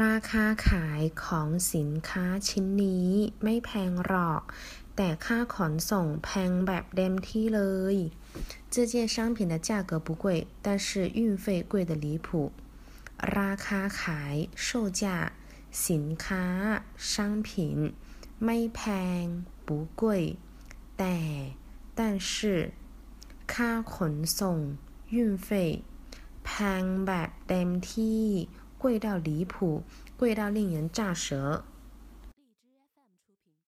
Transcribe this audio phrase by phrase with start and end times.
[0.00, 3.10] ราคาขายของสินค้าชิ้นนี้
[3.42, 4.42] ไม่แพงหรอก
[4.96, 7.62] แต่ค่าขนส่งแพงแบบเต็มที่เล
[7.94, 7.96] ย
[8.72, 10.26] 这件商品的价格不贵，
[10.64, 12.28] 但是运费贵得离谱。
[13.38, 14.34] ราคาขาย
[14.66, 14.68] 售
[15.00, 15.02] 价
[15.86, 16.46] สินค้า
[17.12, 17.50] 商品
[18.44, 18.80] ไม่แพ
[19.20, 19.22] ง
[19.66, 19.68] 不
[20.00, 20.02] 贵
[20.98, 21.18] แต่
[21.98, 22.00] 但
[22.30, 22.32] 是
[23.52, 24.58] ค่าขนส่ง
[25.16, 25.48] 运费
[26.44, 26.50] แพ
[26.80, 28.24] งแบบเต็มที่
[28.83, 29.81] 贵到离谱，
[30.17, 31.63] 贵到令人咋舌。